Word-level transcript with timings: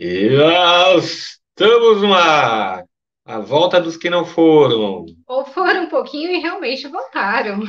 E 0.00 0.28
estamos 0.98 2.02
no 2.02 2.14
ar! 2.14 2.84
A 3.24 3.40
volta 3.40 3.80
dos 3.80 3.96
que 3.96 4.08
não 4.08 4.24
foram. 4.24 5.04
Ou 5.26 5.44
foram 5.46 5.86
um 5.86 5.88
pouquinho 5.88 6.30
e 6.30 6.38
realmente 6.38 6.86
voltaram. 6.86 7.64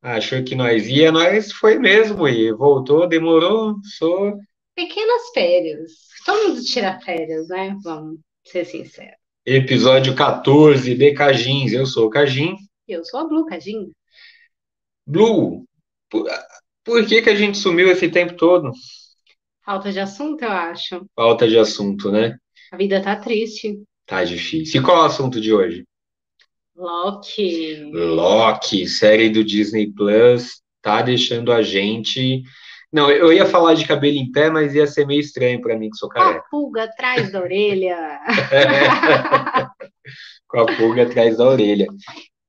Achou 0.00 0.42
que 0.42 0.54
nós 0.54 0.88
ia, 0.88 1.12
nós 1.12 1.52
foi 1.52 1.78
mesmo 1.78 2.26
e 2.26 2.50
voltou, 2.52 3.06
demorou, 3.06 3.74
sou. 3.98 4.38
Pequenas 4.74 5.28
férias. 5.34 5.92
Todo 6.24 6.48
mundo 6.48 6.64
tira 6.64 6.98
férias, 7.00 7.48
né? 7.48 7.76
Vamos 7.84 8.18
ser 8.46 8.64
sinceros. 8.64 9.18
Episódio 9.44 10.16
14 10.16 10.94
de 10.94 11.12
Cajins. 11.12 11.74
Eu 11.74 11.84
sou 11.84 12.06
o 12.06 12.10
Cajim. 12.10 12.56
Eu 12.88 13.04
sou 13.04 13.20
a 13.20 13.24
Blue 13.28 13.44
Cajim. 13.44 13.92
Blue, 15.06 15.66
por, 16.08 16.26
por 16.82 17.06
que 17.06 17.20
que 17.20 17.28
a 17.28 17.34
gente 17.34 17.58
sumiu 17.58 17.90
esse 17.90 18.08
tempo 18.08 18.34
todo? 18.38 18.72
Falta 19.64 19.92
de 19.92 20.00
assunto, 20.00 20.42
eu 20.42 20.50
acho. 20.52 21.06
Falta 21.14 21.48
de 21.48 21.58
assunto, 21.58 22.10
né? 22.12 22.36
A 22.72 22.76
vida 22.76 23.00
tá 23.00 23.16
triste. 23.16 23.80
Tá 24.06 24.24
difícil. 24.24 24.80
E 24.80 24.84
qual 24.84 24.98
é 24.98 25.02
o 25.02 25.04
assunto 25.04 25.40
de 25.40 25.52
hoje? 25.52 25.84
Loki. 26.76 27.82
Loki, 27.92 28.86
série 28.86 29.28
do 29.30 29.44
Disney 29.44 29.90
Plus, 29.92 30.60
tá 30.82 31.02
deixando 31.02 31.52
a 31.52 31.62
gente. 31.62 32.42
Não, 32.92 33.10
eu 33.10 33.32
ia 33.32 33.46
falar 33.46 33.74
de 33.74 33.86
cabelo 33.86 34.16
em 34.16 34.30
pé, 34.30 34.50
mas 34.50 34.74
ia 34.74 34.86
ser 34.86 35.06
meio 35.06 35.20
estranho 35.20 35.60
pra 35.60 35.76
mim, 35.76 35.90
que 35.90 35.96
sou 35.96 36.08
Com 36.08 36.18
a 36.18 36.22
careca. 36.24 36.44
pulga 36.50 36.84
atrás 36.84 37.32
da 37.32 37.40
orelha. 37.40 38.20
Com 40.46 40.60
a 40.60 40.66
pulga 40.76 41.04
atrás 41.04 41.36
da 41.38 41.48
orelha. 41.48 41.86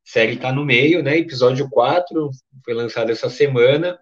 Série 0.04 0.38
tá 0.38 0.52
no 0.52 0.66
meio, 0.66 1.02
né? 1.02 1.18
Episódio 1.18 1.68
4 1.70 2.30
foi 2.63 2.74
lançado 2.74 3.12
essa 3.12 3.30
semana. 3.30 3.98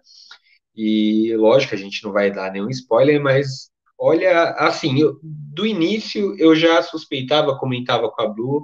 E 0.74 1.34
lógico, 1.36 1.74
a 1.74 1.78
gente 1.78 2.02
não 2.04 2.12
vai 2.12 2.30
dar 2.30 2.50
nenhum 2.52 2.68
spoiler, 2.70 3.22
mas 3.22 3.70
olha, 3.98 4.50
assim, 4.58 5.00
eu- 5.00 5.18
do 5.22 5.66
início 5.66 6.34
eu 6.38 6.54
já 6.54 6.82
suspeitava, 6.82 7.56
comentava 7.58 8.10
com 8.10 8.22
a 8.22 8.28
Blue, 8.28 8.62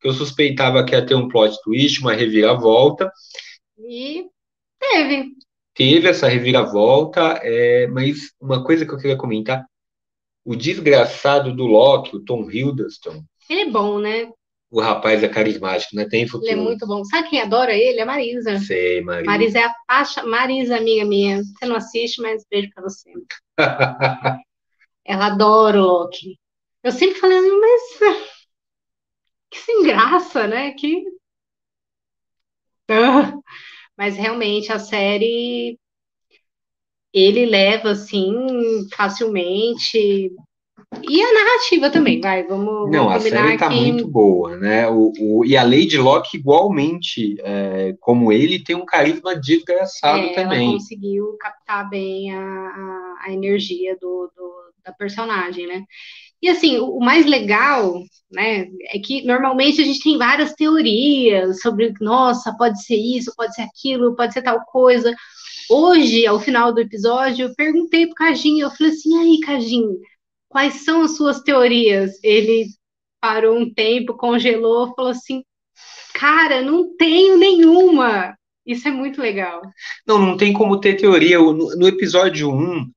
que 0.00 0.08
eu 0.08 0.12
suspeitava 0.12 0.84
que 0.84 0.94
ia 0.94 1.04
ter 1.06 1.14
um 1.14 1.28
plot 1.28 1.56
twist, 1.62 2.00
uma 2.00 2.12
reviravolta. 2.12 3.10
E 3.78 4.26
teve. 4.78 5.30
Teve 5.74 6.08
essa 6.08 6.28
reviravolta, 6.28 7.40
é, 7.42 7.86
mas 7.86 8.32
uma 8.40 8.62
coisa 8.62 8.84
que 8.84 8.92
eu 8.92 8.98
queria 8.98 9.16
comentar, 9.16 9.64
o 10.44 10.56
desgraçado 10.56 11.54
do 11.54 11.64
Loki, 11.64 12.16
o 12.16 12.24
Tom 12.24 12.50
Hiddleston, 12.50 13.22
Ele 13.48 13.60
é 13.60 13.70
bom, 13.70 13.98
né? 13.98 14.30
O 14.72 14.80
rapaz 14.80 15.22
é 15.22 15.28
carismático, 15.28 15.94
né? 15.94 16.06
Tem 16.08 16.22
Ele 16.22 16.28
é 16.28 16.30
futuro. 16.30 16.56
muito 16.62 16.86
bom. 16.86 17.04
Sabe 17.04 17.28
quem 17.28 17.42
adora 17.42 17.74
ele? 17.74 18.00
A 18.00 18.06
Marisa. 18.06 18.58
Sei, 18.58 19.02
Maria. 19.02 19.30
Marisa 19.30 19.58
é 19.58 19.64
a 19.64 19.74
faixa. 19.86 20.24
Marisa, 20.24 20.78
amiga 20.78 21.04
minha. 21.04 21.42
Você 21.44 21.66
não 21.66 21.76
assiste, 21.76 22.22
mas 22.22 22.42
beijo 22.50 22.70
pra 22.74 22.82
você. 22.82 23.12
Ela 25.04 25.26
adora 25.26 25.78
o 25.78 25.84
Loki. 25.84 26.38
Eu 26.82 26.90
sempre 26.90 27.20
falei, 27.20 27.36
assim, 27.38 27.60
mas 27.60 27.82
que 29.50 29.58
sem 29.58 29.82
graça, 29.82 30.46
né? 30.48 30.70
Que. 30.72 31.04
Mas 33.96 34.16
realmente 34.16 34.72
a 34.72 34.78
série 34.78 35.78
ele 37.12 37.44
leva 37.46 37.90
assim 37.90 38.32
facilmente. 38.96 40.32
E 41.08 41.22
a 41.22 41.32
narrativa 41.32 41.90
também, 41.90 42.20
vai, 42.20 42.44
vamos, 42.44 42.90
Não, 42.90 43.06
vamos 43.08 43.14
a 43.14 43.20
série 43.20 43.56
tá 43.56 43.70
muito 43.70 44.06
boa, 44.06 44.56
né? 44.56 44.88
O, 44.88 45.12
o- 45.18 45.44
e 45.44 45.56
a 45.56 45.62
Lady 45.62 45.96
Locke, 45.96 46.36
igualmente, 46.36 47.36
é, 47.40 47.94
como 48.00 48.30
ele, 48.32 48.62
tem 48.62 48.76
um 48.76 48.84
carisma 48.84 49.34
desgraçado 49.34 50.18
é, 50.18 50.34
ela 50.34 50.50
também. 50.50 50.72
conseguiu 50.72 51.36
captar 51.38 51.88
bem 51.88 52.34
a, 52.34 52.38
a, 52.40 53.14
a 53.26 53.32
energia 53.32 53.96
do, 54.00 54.30
do- 54.36 54.72
da 54.84 54.92
personagem, 54.92 55.66
né? 55.66 55.82
E 56.42 56.48
assim, 56.48 56.78
o, 56.78 56.98
mais 56.98 57.24
legal, 57.26 57.94
né, 58.30 58.66
é 58.92 58.98
que 58.98 59.22
normalmente 59.24 59.80
a 59.80 59.84
gente 59.84 60.02
tem 60.02 60.18
várias 60.18 60.52
teorias 60.54 61.60
sobre, 61.60 61.92
nossa, 62.00 62.54
pode 62.56 62.82
ser 62.84 62.96
isso, 62.96 63.32
pode 63.36 63.54
ser 63.54 63.62
aquilo, 63.62 64.16
pode 64.16 64.32
ser 64.34 64.42
tal 64.42 64.60
coisa. 64.66 65.14
Hoje, 65.70 66.26
ao 66.26 66.40
final 66.40 66.72
do 66.72 66.80
episódio, 66.80 67.46
eu 67.48 67.54
perguntei 67.54 68.06
pro 68.06 68.14
Cajinho, 68.16 68.66
eu 68.66 68.70
falei 68.70 68.92
assim, 68.92 69.14
e 69.14 69.18
aí, 69.18 69.40
Cajinho, 69.40 69.96
quais 70.52 70.84
são 70.84 71.02
as 71.02 71.16
suas 71.16 71.40
teorias? 71.40 72.22
Ele 72.22 72.66
parou 73.18 73.56
um 73.58 73.72
tempo, 73.72 74.14
congelou, 74.14 74.94
falou 74.94 75.10
assim, 75.10 75.42
cara, 76.12 76.60
não 76.60 76.94
tenho 76.94 77.38
nenhuma. 77.38 78.36
Isso 78.64 78.86
é 78.86 78.90
muito 78.90 79.20
legal. 79.20 79.62
Não, 80.06 80.18
não 80.18 80.36
tem 80.36 80.52
como 80.52 80.78
ter 80.78 80.94
teoria. 80.94 81.38
No 81.38 81.88
episódio 81.88 82.52
1, 82.52 82.90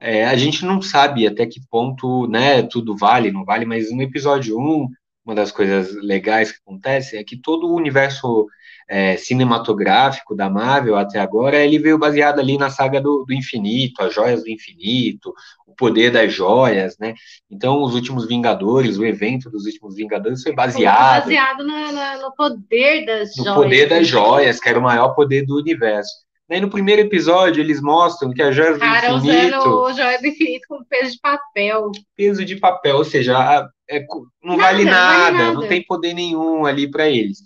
é, 0.00 0.24
a 0.24 0.36
gente 0.36 0.64
não 0.64 0.80
sabe 0.80 1.26
até 1.26 1.46
que 1.46 1.60
ponto, 1.70 2.26
né, 2.28 2.62
tudo 2.62 2.96
vale, 2.96 3.30
não 3.30 3.44
vale, 3.44 3.66
mas 3.66 3.92
no 3.92 4.02
episódio 4.02 4.58
1, 4.58 4.88
uma 5.24 5.34
das 5.34 5.52
coisas 5.52 5.94
legais 6.02 6.52
que 6.52 6.58
acontece 6.66 7.16
é 7.16 7.24
que 7.24 7.36
todo 7.36 7.68
o 7.68 7.74
universo 7.76 8.46
é, 8.88 9.16
cinematográfico 9.16 10.34
da 10.34 10.50
Marvel 10.50 10.96
até 10.96 11.18
agora, 11.20 11.56
ele 11.64 11.78
veio 11.78 11.98
baseado 11.98 12.40
ali 12.40 12.58
na 12.58 12.70
saga 12.70 13.00
do, 13.00 13.24
do 13.26 13.32
infinito, 13.32 14.02
as 14.02 14.12
joias 14.14 14.42
do 14.42 14.50
infinito, 14.50 15.32
o 15.66 15.74
poder 15.74 16.10
das 16.10 16.32
joias, 16.32 16.98
né? 16.98 17.14
Então, 17.50 17.82
os 17.82 17.94
últimos 17.94 18.26
Vingadores, 18.26 18.98
o 18.98 19.04
evento 19.04 19.50
dos 19.50 19.64
últimos 19.66 19.94
Vingadores 19.96 20.42
foi 20.42 20.52
baseado 20.52 21.24
baseado 21.24 21.64
na- 21.64 21.92
na- 21.92 22.18
no 22.18 22.34
poder 22.34 23.04
das 23.06 23.36
no 23.36 23.44
joias. 23.44 23.54
poder 23.54 23.88
das 23.88 24.06
joias, 24.06 24.60
que 24.60 24.68
era 24.68 24.78
o 24.78 24.82
maior 24.82 25.14
poder 25.14 25.44
do 25.46 25.56
universo. 25.56 26.12
Daí 26.48 26.60
no 26.60 26.68
primeiro 26.70 27.00
episódio 27.02 27.62
eles 27.62 27.80
mostram 27.80 28.30
que 28.30 28.42
as 28.42 28.54
joias 28.54 28.74
do 28.74 28.80
Cara, 28.80 29.10
infinito, 29.12 29.56
usando 29.58 29.80
o 29.82 29.92
joia 29.92 30.20
do 30.20 30.26
infinito 30.26 30.66
como 30.68 30.84
peso 30.86 31.12
de 31.12 31.20
papel. 31.20 31.90
peso 32.16 32.44
de 32.44 32.56
papel, 32.56 32.96
ou 32.96 33.04
seja, 33.04 33.38
a- 33.38 33.68
é 33.88 34.00
não 34.42 34.56
Nada, 34.56 34.62
vale 34.62 34.84
não 34.84 34.90
nada, 34.90 35.22
vale 35.22 35.38
nada. 35.38 35.52
não 35.54 35.68
tem 35.68 35.84
poder 35.84 36.14
nenhum 36.14 36.66
ali 36.66 36.90
para 36.90 37.08
eles. 37.08 37.38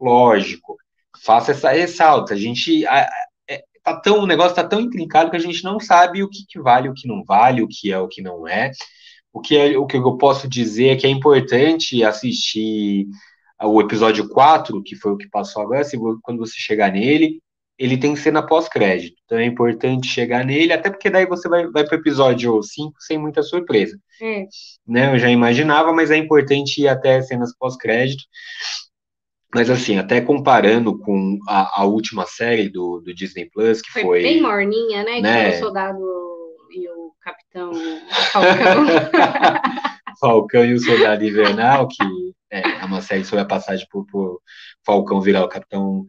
Lógico, 0.00 0.76
faça 1.24 1.52
essa 1.52 1.70
ressalta. 1.70 2.34
A 2.34 2.36
gente 2.36 2.86
a- 2.86 3.08
é, 3.48 3.62
tá 3.82 3.96
tão, 4.00 4.20
o 4.20 4.26
negócio 4.26 4.54
tá 4.54 4.64
tão 4.64 4.80
intrincado 4.80 5.30
que 5.30 5.36
a 5.36 5.40
gente 5.40 5.62
não 5.64 5.78
sabe 5.80 6.22
o 6.22 6.28
que, 6.30 6.44
que 6.48 6.60
vale, 6.60 6.88
o 6.88 6.94
que 6.94 7.06
não 7.08 7.22
vale, 7.24 7.62
o 7.62 7.68
que 7.68 7.92
é, 7.92 7.98
o 7.98 8.08
que 8.08 8.22
não 8.22 8.46
é. 8.48 8.70
O 9.32 9.40
que, 9.40 9.56
é, 9.56 9.76
o 9.76 9.86
que 9.86 9.96
eu 9.96 10.16
posso 10.16 10.48
dizer 10.48 10.90
é 10.90 10.96
que 10.96 11.06
é 11.06 11.10
importante 11.10 12.04
assistir 12.04 13.06
o 13.62 13.80
episódio 13.80 14.28
4, 14.28 14.82
que 14.82 14.94
foi 14.96 15.12
o 15.12 15.16
que 15.16 15.28
passou 15.28 15.62
agora, 15.62 15.82
quando 16.22 16.38
você 16.38 16.54
chegar 16.56 16.92
nele, 16.92 17.40
ele 17.78 17.96
tem 17.96 18.14
cena 18.14 18.44
pós-crédito. 18.44 19.16
Então 19.24 19.38
é 19.38 19.44
importante 19.44 20.06
chegar 20.06 20.44
nele, 20.44 20.72
até 20.72 20.90
porque 20.90 21.10
daí 21.10 21.26
você 21.26 21.48
vai, 21.48 21.66
vai 21.68 21.84
para 21.84 21.96
o 21.96 22.00
episódio 22.00 22.62
5 22.62 22.92
sem 23.00 23.18
muita 23.18 23.42
surpresa. 23.42 23.98
É. 24.20 24.44
Né? 24.86 25.14
Eu 25.14 25.18
já 25.18 25.28
imaginava, 25.28 25.92
mas 25.92 26.10
é 26.10 26.16
importante 26.16 26.82
ir 26.82 26.88
até 26.88 27.20
cenas 27.22 27.56
pós-crédito. 27.56 28.24
Mas 29.54 29.70
assim, 29.70 29.98
até 29.98 30.20
comparando 30.20 30.98
com 30.98 31.38
a, 31.48 31.82
a 31.82 31.84
última 31.84 32.26
série 32.26 32.68
do, 32.68 33.00
do 33.00 33.14
Disney 33.14 33.48
Plus, 33.50 33.80
que 33.80 33.90
Foi, 33.92 34.02
foi. 34.02 34.22
bem 34.22 34.42
morninha, 34.42 35.04
né? 35.04 35.16
Que 35.16 35.22
né? 35.22 35.50
foi 35.50 35.58
o 35.58 35.64
soldado 35.64 35.98
e 36.72 36.88
o 36.88 37.12
capitão 37.20 37.72
Falcão. 38.32 38.86
Falcão 40.20 40.64
e 40.64 40.74
o 40.74 40.78
Soldado 40.78 41.24
Invernal, 41.24 41.88
que 41.88 42.04
é 42.50 42.84
uma 42.84 43.00
série 43.00 43.24
sobre 43.24 43.42
a 43.42 43.46
passagem 43.46 43.86
por, 43.90 44.06
por 44.06 44.40
Falcão 44.84 45.20
virar 45.20 45.44
o 45.44 45.48
Capitão 45.48 46.04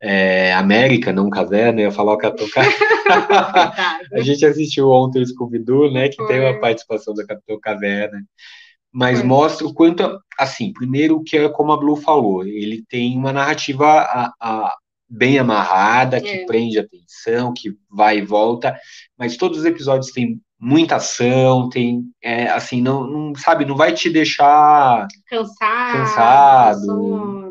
é, 0.00 0.52
América, 0.54 1.12
não 1.12 1.28
Caverna, 1.30 1.80
eu 1.80 1.86
ia 1.86 1.92
falar 1.92 2.12
o 2.14 2.18
Capitão 2.18 2.48
Caverna. 2.48 2.78
A 4.12 4.20
gente 4.20 4.44
assistiu 4.44 4.90
ontem 4.90 5.22
o 5.22 5.26
Scooby-Doo, 5.26 5.90
né, 5.92 6.08
que 6.08 6.16
tem 6.26 6.26
Foi. 6.38 6.40
uma 6.40 6.60
participação 6.60 7.14
do 7.14 7.26
Capitão 7.26 7.58
Caverna, 7.60 8.22
mas 8.92 9.18
Foi. 9.20 9.28
mostra 9.28 9.66
o 9.66 9.74
quanto, 9.74 10.18
assim, 10.38 10.72
primeiro 10.72 11.22
que 11.22 11.36
é 11.36 11.48
como 11.48 11.72
a 11.72 11.76
Blue 11.76 11.96
falou, 11.96 12.44
ele 12.44 12.84
tem 12.88 13.16
uma 13.16 13.32
narrativa 13.32 13.86
a- 13.86 14.32
a- 14.40 14.74
bem 15.10 15.38
amarrada, 15.38 16.20
que 16.20 16.28
É. 16.28 16.44
prende 16.46 16.78
atenção, 16.78 17.52
que 17.56 17.72
vai 17.90 18.18
e 18.18 18.22
volta, 18.22 18.76
mas 19.18 19.38
todos 19.38 19.58
os 19.60 19.64
episódios 19.64 20.12
têm 20.12 20.38
muita 20.60 20.96
ação, 20.96 21.68
tem, 21.70 22.02
é, 22.22 22.48
assim, 22.48 22.82
não, 22.82 23.06
não, 23.06 23.34
sabe, 23.34 23.64
não 23.64 23.74
vai 23.76 23.92
te 23.94 24.10
deixar 24.10 25.06
Cansado. 25.30 25.92
Cansado. 25.92 27.47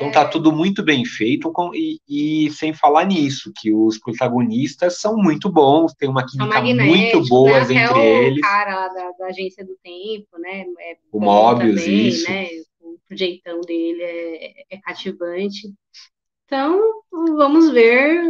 Então 0.00 0.08
É. 0.08 0.12
tá 0.12 0.24
tudo 0.26 0.50
muito 0.50 0.82
bem 0.82 1.04
feito 1.04 1.52
com- 1.52 1.74
e, 1.74 2.00
e 2.08 2.50
sem 2.52 2.72
falar 2.72 3.04
nisso, 3.04 3.52
que 3.54 3.70
os 3.70 3.98
protagonistas 3.98 4.98
são 4.98 5.14
muito 5.16 5.50
bons, 5.52 5.92
tem 5.92 6.08
uma 6.08 6.24
química 6.26 6.62
muito 6.62 7.28
boa 7.28 7.50
né? 7.50 7.60
Até 7.60 7.74
entre 7.74 7.98
o 7.98 8.02
eles. 8.02 8.40
cara 8.40 8.74
lá 8.74 8.88
da, 8.88 9.10
da 9.18 9.26
agência 9.26 9.62
do 9.64 9.76
tempo, 9.82 10.38
né? 10.38 10.64
É 10.80 10.96
O 11.12 11.20
bom 11.20 11.26
Mobius, 11.26 11.82
também, 11.82 12.08
isso. 12.08 12.30
né? 12.30 12.46
O 12.82 13.14
jeitão 13.14 13.60
dele 13.60 14.02
é, 14.02 14.52
é 14.70 14.78
cativante. 14.78 15.70
Então, 16.46 16.80
vamos 17.12 17.70
ver 17.70 18.22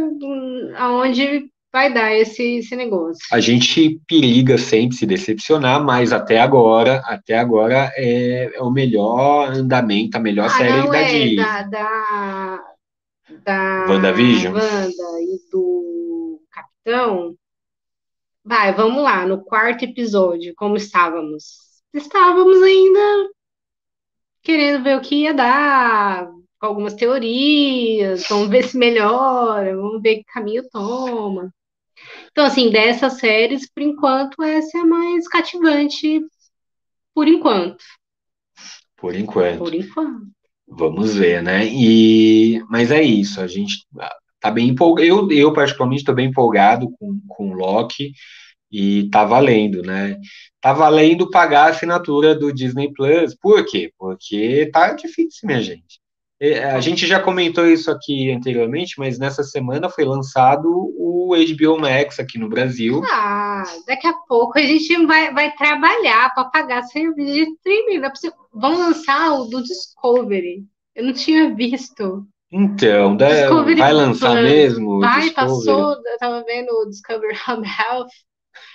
aonde 0.77 1.49
vai 1.71 1.93
dar 1.93 2.13
esse, 2.13 2.57
esse 2.57 2.75
negócio. 2.75 3.21
A 3.31 3.39
gente 3.39 3.99
periga 4.07 4.57
sempre 4.57 4.95
se 4.97 5.05
decepcionar, 5.05 5.83
mas 5.83 6.11
até 6.11 6.39
agora, 6.39 7.01
até 7.05 7.37
agora 7.37 7.91
é, 7.95 8.51
é 8.55 8.61
o 8.61 8.69
melhor 8.71 9.51
andamento, 9.51 10.17
a 10.17 10.19
melhor 10.19 10.45
Ah, 10.45 10.49
série 10.49 10.89
da 10.89 10.97
é, 10.97 11.05
Disney. 11.05 11.35
da, 11.37 11.61
da, 11.63 12.63
da 13.45 13.85
WandaVision? 13.89 14.53
Wanda 14.53 15.21
e 15.21 15.49
do 15.51 16.41
Capitão. 16.51 17.35
Vai, 18.43 18.73
vamos 18.73 19.03
lá, 19.03 19.25
no 19.25 19.43
quarto 19.43 19.83
episódio, 19.85 20.53
como 20.55 20.75
estávamos? 20.75 21.71
estávamos 21.93 22.61
ainda 22.63 23.29
querendo 24.41 24.83
ver 24.83 24.97
o 24.97 25.01
que 25.01 25.23
ia 25.23 25.33
dar, 25.33 26.27
com 26.59 26.65
algumas 26.65 26.93
teorias, 26.95 28.25
vamos 28.29 28.49
ver 28.49 28.63
se 28.63 28.77
melhora, 28.77 29.75
vamos 29.75 30.01
ver 30.01 30.17
que 30.17 30.23
caminho 30.25 30.63
toma. 30.71 31.53
Então, 32.31 32.45
assim, 32.45 32.69
dessas 32.69 33.13
séries, 33.13 33.69
por 33.69 33.83
enquanto, 33.83 34.41
essa 34.41 34.77
é 34.77 34.81
a 34.81 34.85
mais 34.85 35.27
cativante, 35.27 36.21
por 37.13 37.27
enquanto. 37.27 37.83
Por 38.95 39.15
enquanto. 39.15 39.57
Por 39.57 39.73
enquanto. 39.73 40.27
Vamos 40.67 41.15
ver, 41.15 41.43
né? 41.43 41.67
E 41.67 42.63
mas 42.69 42.91
é 42.91 43.01
isso, 43.01 43.41
a 43.41 43.47
gente 43.47 43.85
tá 44.39 44.49
bem 44.49 44.69
empolgado. 44.69 45.05
Eu, 45.05 45.31
eu 45.31 45.53
particularmente 45.53 46.01
estou 46.01 46.15
bem 46.15 46.29
empolgado 46.29 46.89
com, 46.97 47.19
com 47.27 47.51
o 47.51 47.53
Loki 47.53 48.13
e 48.71 49.09
tá 49.09 49.25
valendo, 49.25 49.81
né? 49.81 50.17
Tá 50.61 50.71
valendo 50.71 51.29
pagar 51.29 51.65
a 51.65 51.69
assinatura 51.71 52.33
do 52.33 52.53
Disney 52.53 52.93
Plus. 52.93 53.35
Por 53.35 53.65
quê? 53.65 53.91
Porque 53.97 54.69
tá 54.71 54.93
difícil, 54.93 55.45
minha 55.45 55.61
gente. 55.61 55.99
A 56.73 56.79
gente 56.79 57.05
já 57.05 57.19
comentou 57.19 57.67
isso 57.67 57.91
aqui 57.91 58.31
anteriormente, 58.31 58.95
mas 58.97 59.19
nessa 59.19 59.43
semana 59.43 59.89
foi 59.89 60.03
lançado 60.03 60.67
o 60.97 61.35
HBO 61.35 61.79
Max 61.79 62.19
aqui 62.19 62.39
no 62.39 62.49
Brasil. 62.49 62.99
Ah, 63.05 63.63
daqui 63.85 64.07
a 64.07 64.13
pouco 64.27 64.57
a 64.57 64.61
gente 64.63 65.05
vai, 65.05 65.31
vai 65.31 65.51
trabalhar 65.55 66.33
para 66.33 66.45
pagar 66.45 66.81
serviço 66.83 67.31
de 67.31 67.41
streaming. 67.41 68.01
Vão 68.51 68.75
lançar 68.75 69.33
o 69.33 69.45
do 69.45 69.61
Discovery. 69.61 70.65
Eu 70.95 71.05
não 71.05 71.13
tinha 71.13 71.53
visto. 71.53 72.25
Então, 72.51 73.15
vai 73.77 73.93
lançar 73.93 74.31
Plus. 74.31 74.43
mesmo? 74.43 74.99
Vai, 74.99 75.21
Discovery. 75.21 75.33
passou, 75.35 75.91
eu 75.93 76.17
tava 76.19 76.43
vendo 76.43 76.69
o 76.71 76.89
Discovery 76.89 77.37
Home 77.47 77.67
Health. 77.67 78.09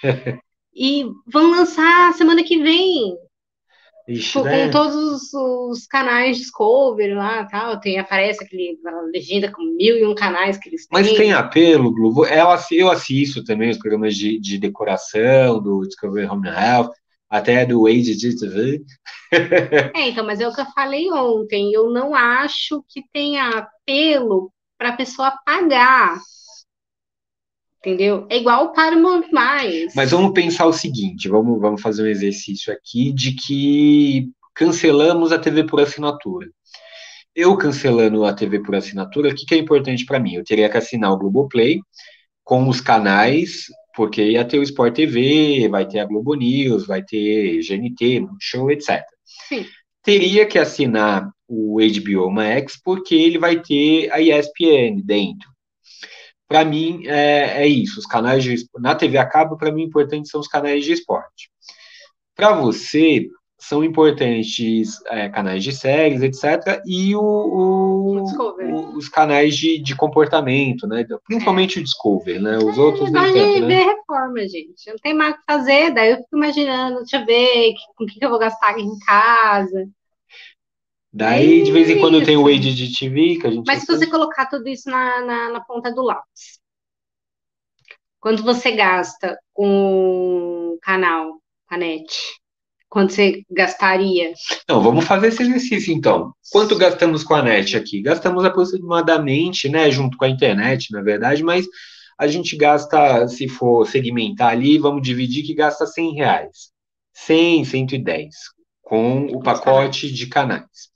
e 0.74 1.04
vão 1.26 1.50
lançar 1.50 2.14
semana 2.14 2.44
que 2.44 2.62
vem. 2.62 3.16
Ixi, 4.08 4.28
tipo, 4.28 4.44
né? 4.44 4.66
Com 4.66 4.70
todos 4.70 5.32
os, 5.34 5.86
canais 5.86 6.38
Discovery 6.38 7.14
lá 7.14 7.44
tal, 7.44 7.80
tem, 7.80 7.98
aparece 7.98 8.44
aquele 8.44 8.78
legenda 9.12 9.50
com 9.50 9.62
mil 9.62 9.96
e 9.96 10.06
um 10.06 10.14
canais 10.14 10.56
que 10.56 10.68
eles 10.68 10.86
têm. 10.86 11.02
Mas 11.02 11.12
tem 11.12 11.32
apelo, 11.32 11.92
Globo. 11.92 12.24
Eu, 12.24 12.46
eu 12.70 12.90
assisto 12.90 13.42
também 13.42 13.70
os 13.70 13.78
programas 13.78 14.14
de, 14.14 14.38
de 14.38 14.58
decoração 14.58 15.60
do 15.60 15.80
Discovery 15.80 16.26
Home 16.26 16.48
Health, 16.48 16.92
até 17.28 17.66
do 17.66 17.86
Age 17.86 18.16
TV. 18.36 18.82
é, 19.94 20.08
então, 20.08 20.24
mas 20.24 20.40
é 20.40 20.46
o 20.46 20.54
que 20.54 20.60
eu 20.60 20.66
falei 20.66 21.10
ontem. 21.10 21.72
Eu 21.72 21.90
não 21.90 22.14
acho 22.14 22.84
que 22.88 23.02
tenha 23.12 23.48
apelo 23.48 24.52
para 24.78 24.90
a 24.90 24.96
pessoa 24.96 25.32
pagar 25.44 26.20
entendeu? 27.86 28.26
É 28.28 28.36
igual 28.36 28.72
Paramount+. 28.72 29.30
Mais. 29.30 29.94
Mas 29.94 30.10
vamos 30.10 30.32
pensar 30.32 30.66
o 30.66 30.72
seguinte, 30.72 31.28
vamos, 31.28 31.60
vamos 31.60 31.80
fazer 31.80 32.02
um 32.02 32.06
exercício 32.06 32.72
aqui 32.72 33.12
de 33.12 33.32
que 33.34 34.28
cancelamos 34.54 35.30
a 35.30 35.38
TV 35.38 35.64
por 35.64 35.80
assinatura. 35.80 36.48
Eu 37.34 37.56
cancelando 37.56 38.24
a 38.24 38.32
TV 38.32 38.60
por 38.60 38.74
assinatura, 38.74 39.28
o 39.28 39.34
que, 39.34 39.46
que 39.46 39.54
é 39.54 39.58
importante 39.58 40.04
para 40.04 40.18
mim? 40.18 40.34
Eu 40.34 40.44
teria 40.44 40.68
que 40.68 40.76
assinar 40.76 41.12
o 41.12 41.18
Globoplay 41.18 41.80
com 42.42 42.68
os 42.68 42.80
canais, 42.80 43.66
porque 43.94 44.22
ia 44.22 44.44
ter 44.44 44.58
o 44.58 44.62
Sport 44.62 44.94
TV, 44.94 45.68
vai 45.68 45.86
ter 45.86 46.00
a 46.00 46.06
Globo 46.06 46.34
News, 46.34 46.86
vai 46.86 47.02
ter 47.02 47.60
GNT, 47.60 48.26
Show, 48.40 48.70
etc. 48.70 49.02
Sim. 49.48 49.66
Teria 50.02 50.46
que 50.46 50.58
assinar 50.58 51.28
o 51.46 51.78
HBO 51.78 52.30
Max, 52.30 52.80
porque 52.82 53.14
ele 53.14 53.38
vai 53.38 53.60
ter 53.60 54.10
a 54.10 54.20
ESPN 54.20 55.02
dentro 55.04 55.55
para 56.48 56.64
mim 56.64 57.02
é, 57.06 57.62
é, 57.62 57.66
isso. 57.66 57.98
Os 57.98 58.06
canais 58.06 58.42
de 58.42 58.56
na 58.78 58.94
TV 58.94 59.18
a 59.18 59.26
cabo, 59.26 59.56
para 59.56 59.72
mim, 59.72 59.82
importante 59.82 60.28
são 60.28 60.40
os 60.40 60.48
canais 60.48 60.84
de 60.84 60.92
esporte. 60.92 61.50
Para 62.34 62.52
você, 62.52 63.28
são 63.58 63.82
importantes 63.82 65.00
é, 65.06 65.28
canais 65.28 65.64
de 65.64 65.72
séries, 65.72 66.22
etc. 66.22 66.82
E 66.86 67.16
o, 67.16 67.22
o, 67.22 68.96
os 68.96 69.08
canais 69.08 69.56
de, 69.56 69.78
de 69.78 69.96
comportamento, 69.96 70.86
né? 70.86 71.06
Principalmente 71.26 71.78
é. 71.78 71.80
o 71.80 71.84
Discovery, 71.84 72.38
né? 72.38 72.58
Os 72.58 72.76
é, 72.76 72.80
outros 72.80 73.10
nem 73.10 73.32
tanto, 73.32 73.66
né? 73.66 73.82
reforma, 73.82 74.40
gente. 74.40 74.88
Não 74.88 74.98
tem 75.02 75.14
mais 75.14 75.34
o 75.34 75.38
que 75.38 75.44
fazer, 75.46 75.90
daí 75.92 76.10
eu 76.10 76.16
fico 76.18 76.36
imaginando, 76.36 76.98
deixa 76.98 77.18
eu 77.18 77.26
ver 77.26 77.74
com 77.96 78.04
o 78.04 78.06
que, 78.06 78.18
que 78.18 78.24
eu 78.24 78.30
vou 78.30 78.38
gastar 78.38 78.70
aqui 78.70 78.82
em 78.82 78.98
casa. 79.00 79.88
Daí, 81.16 81.62
de 81.62 81.72
vez 81.72 81.88
em 81.88 81.98
quando, 81.98 82.22
tem 82.22 82.36
o 82.36 82.42
Wade 82.42 82.74
de 82.74 82.94
TV 82.94 83.38
que 83.40 83.46
a 83.46 83.50
gente. 83.50 83.64
Mas 83.66 83.84
se 83.84 83.86
você 83.86 84.06
colocar 84.06 84.44
tudo 84.44 84.68
isso 84.68 84.90
na, 84.90 85.24
na, 85.24 85.48
na, 85.48 85.60
ponta 85.62 85.90
do 85.90 86.02
lápis, 86.02 86.60
quanto 88.20 88.42
você 88.42 88.72
gasta 88.72 89.34
com 89.54 90.74
o 90.74 90.78
canal, 90.82 91.40
a 91.70 91.78
net? 91.78 92.14
Quanto 92.90 93.14
você 93.14 93.42
gastaria? 93.50 94.34
Não, 94.68 94.82
vamos 94.82 95.06
fazer 95.06 95.28
esse 95.28 95.42
exercício 95.42 95.90
então. 95.90 96.34
Quanto 96.52 96.76
gastamos 96.76 97.24
com 97.24 97.34
a 97.34 97.42
net 97.42 97.78
aqui? 97.78 98.02
Gastamos 98.02 98.44
aproximadamente, 98.44 99.70
né, 99.70 99.90
junto 99.90 100.18
com 100.18 100.26
a 100.26 100.28
internet, 100.28 100.92
na 100.92 101.00
verdade, 101.00 101.42
mas 101.42 101.66
a 102.18 102.26
gente 102.26 102.54
gasta, 102.58 103.26
se 103.26 103.48
for 103.48 103.86
segmentar 103.86 104.50
ali, 104.50 104.78
vamos 104.78 105.00
dividir 105.00 105.46
que 105.46 105.54
gasta 105.54 105.86
100 105.86 106.14
reais. 106.14 106.70
100, 107.14 107.64
110 107.64 108.55
com 108.86 109.26
o 109.26 109.40
pacote 109.40 110.12
de 110.12 110.28
canais. 110.28 110.92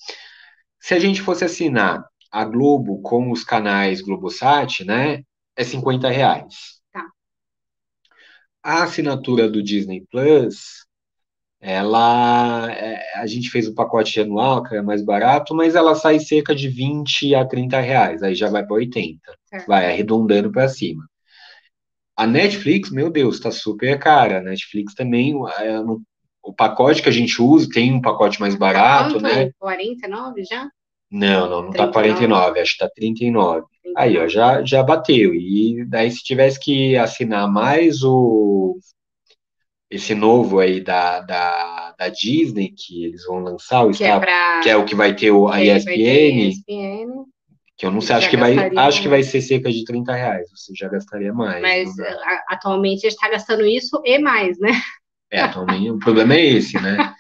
Se 0.78 0.94
a 0.94 1.00
gente 1.00 1.20
fosse 1.20 1.44
assinar 1.44 2.04
a 2.30 2.44
Globo 2.44 3.02
com 3.02 3.32
os 3.32 3.42
canais 3.42 4.00
Globosat, 4.00 4.84
né, 4.84 5.24
é 5.56 5.64
50 5.64 6.08
reais. 6.08 6.80
Tá. 6.92 7.04
A 8.62 8.84
assinatura 8.84 9.50
do 9.50 9.60
Disney 9.60 10.06
Plus, 10.08 10.86
ela, 11.60 12.70
é, 12.70 13.18
a 13.18 13.26
gente 13.26 13.50
fez 13.50 13.66
o 13.66 13.74
pacote 13.74 14.20
anual, 14.20 14.62
que 14.62 14.76
é 14.76 14.82
mais 14.82 15.04
barato, 15.04 15.52
mas 15.52 15.74
ela 15.74 15.96
sai 15.96 16.20
cerca 16.20 16.54
de 16.54 16.68
20 16.68 17.34
a 17.34 17.44
30 17.44 17.80
reais, 17.80 18.22
aí 18.22 18.36
já 18.36 18.48
vai 18.48 18.64
para 18.64 18.76
80, 18.76 19.20
certo. 19.46 19.66
vai 19.66 19.90
arredondando 19.90 20.52
para 20.52 20.68
cima. 20.68 21.04
A 22.16 22.24
Netflix, 22.24 22.88
meu 22.88 23.10
Deus, 23.10 23.34
está 23.34 23.50
super 23.50 23.98
cara. 23.98 24.38
A 24.38 24.42
Netflix 24.42 24.94
também, 24.94 25.34
é, 25.58 25.80
o 26.42 26.52
pacote 26.52 27.02
que 27.02 27.08
a 27.08 27.12
gente 27.12 27.40
usa 27.40 27.68
tem 27.72 27.92
um 27.92 28.00
pacote 28.00 28.40
mais 28.40 28.54
barato, 28.54 29.14
Quanto 29.14 29.22
né? 29.22 29.50
49 29.58 30.44
já? 30.44 30.68
Não, 31.10 31.48
não, 31.48 31.62
não 31.62 31.70
39. 31.70 31.76
tá 31.76 31.92
49, 31.92 32.60
acho 32.60 32.72
que 32.72 32.78
tá 32.78 32.90
39. 32.94 33.66
39. 33.82 33.94
Aí, 33.96 34.18
ó, 34.18 34.28
já, 34.28 34.64
já 34.64 34.82
bateu. 34.82 35.34
E 35.34 35.84
daí, 35.86 36.10
se 36.10 36.22
tivesse 36.22 36.58
que 36.60 36.96
assinar 36.96 37.50
mais 37.50 38.02
o 38.02 38.78
esse 39.90 40.14
novo 40.14 40.60
aí 40.60 40.80
da, 40.80 41.20
da, 41.20 41.94
da 41.98 42.08
Disney, 42.08 42.72
que 42.76 43.06
eles 43.06 43.24
vão 43.24 43.40
lançar, 43.40 43.82
o 43.82 43.88
que, 43.88 43.96
Star, 43.96 44.18
é, 44.18 44.20
pra... 44.20 44.60
que 44.62 44.70
é 44.70 44.76
o 44.76 44.84
que 44.84 44.94
vai 44.94 45.16
ter 45.16 45.32
o, 45.32 45.48
a 45.48 45.60
ESPN, 45.60 46.48
ESPN, 46.48 47.24
que 47.76 47.86
eu 47.86 47.90
não 47.90 48.00
sei, 48.00 48.14
acho 48.14 48.30
que, 48.30 48.36
vai, 48.36 48.54
acho 48.76 49.02
que 49.02 49.08
vai 49.08 49.22
ser 49.24 49.40
cerca 49.40 49.68
de 49.68 49.84
30 49.84 50.12
reais, 50.12 50.48
você 50.54 50.72
já 50.76 50.88
gastaria 50.88 51.32
mais. 51.32 51.60
Mas 51.60 51.90
atualmente 52.46 53.04
está 53.04 53.28
gastando 53.28 53.66
isso 53.66 54.00
e 54.04 54.18
mais, 54.18 54.60
né? 54.60 54.70
É, 55.30 55.40
atualmente 55.40 55.90
o 55.90 55.98
problema 55.98 56.34
é 56.34 56.44
esse, 56.44 56.80
né? 56.80 57.14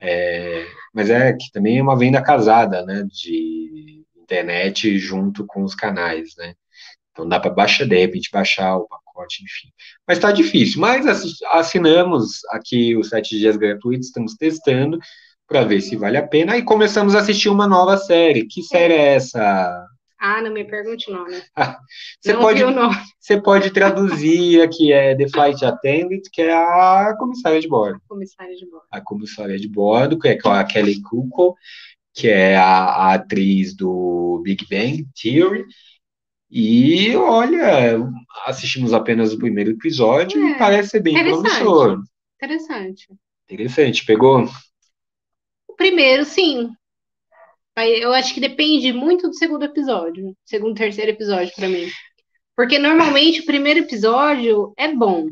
É, 0.00 0.66
mas 0.94 1.10
é 1.10 1.32
que 1.34 1.50
também 1.52 1.78
é 1.78 1.82
uma 1.82 1.98
venda 1.98 2.22
casada, 2.22 2.84
né? 2.84 3.04
De 3.10 4.02
internet 4.16 4.98
junto 4.98 5.44
com 5.46 5.62
os 5.62 5.74
canais, 5.74 6.34
né? 6.38 6.54
Então 7.10 7.28
dá 7.28 7.38
para 7.38 7.50
baixar, 7.50 7.86
de 7.86 7.98
repente 7.98 8.30
baixar 8.32 8.76
o 8.76 8.88
pacote, 8.88 9.42
enfim. 9.44 9.68
Mas 10.06 10.18
está 10.18 10.32
difícil. 10.32 10.80
Mas 10.80 11.06
assinamos 11.50 12.44
aqui 12.50 12.96
os 12.96 13.08
sete 13.08 13.38
dias 13.38 13.56
gratuitos, 13.56 14.06
estamos 14.06 14.34
testando 14.34 14.98
para 15.46 15.64
ver 15.64 15.80
se 15.80 15.96
vale 15.96 16.16
a 16.16 16.26
pena. 16.26 16.56
E 16.56 16.62
começamos 16.62 17.14
a 17.14 17.18
assistir 17.20 17.48
uma 17.48 17.66
nova 17.66 17.96
série. 17.98 18.46
Que 18.46 18.62
série 18.62 18.94
é 18.94 19.14
essa? 19.16 19.86
Ah, 20.20 20.42
não 20.42 20.52
me 20.52 20.64
pergunte 20.64 21.10
o 21.10 21.14
nome. 21.14 21.34
você, 22.20 22.34
não 22.34 22.40
pode, 22.40 22.62
você 23.18 23.40
pode 23.40 23.70
traduzir 23.70 24.60
aqui, 24.60 24.92
é 24.92 25.16
The 25.16 25.26
Flight 25.28 25.64
Attendant, 25.64 26.22
que 26.30 26.42
é 26.42 26.52
a 26.52 27.16
comissária 27.18 27.58
de 27.58 27.66
bordo. 27.66 27.96
A 28.04 28.08
comissária 28.08 28.54
de 28.54 28.66
bordo. 28.66 28.86
A 28.90 29.00
comissária 29.00 29.58
de 29.58 29.68
bordo, 29.68 30.18
que 30.18 30.28
é 30.28 30.38
a 30.44 30.64
Kelly 30.64 31.00
Kuko, 31.00 31.56
que 32.12 32.28
é 32.28 32.54
a, 32.54 32.66
a 32.66 33.14
atriz 33.14 33.74
do 33.74 34.42
Big 34.44 34.66
Bang 34.68 35.06
Theory. 35.20 35.64
E 36.50 37.16
olha, 37.16 37.98
assistimos 38.44 38.92
apenas 38.92 39.32
o 39.32 39.38
primeiro 39.38 39.70
episódio 39.70 40.38
é, 40.44 40.50
e 40.50 40.58
parece 40.58 40.90
ser 40.90 41.00
bem 41.00 41.14
promissor. 41.14 42.02
Interessante. 42.36 43.08
Interessante. 43.48 44.04
Pegou? 44.04 44.44
O 45.66 45.74
primeiro, 45.76 46.26
sim. 46.26 46.70
Eu 47.76 48.12
acho 48.12 48.34
que 48.34 48.40
depende 48.40 48.92
muito 48.92 49.28
do 49.28 49.34
segundo 49.34 49.64
episódio, 49.64 50.36
segundo, 50.44 50.74
terceiro 50.74 51.12
episódio 51.12 51.52
para 51.54 51.68
mim. 51.68 51.88
Porque 52.56 52.78
normalmente 52.78 53.40
o 53.40 53.46
primeiro 53.46 53.80
episódio 53.80 54.72
é 54.76 54.92
bom. 54.92 55.28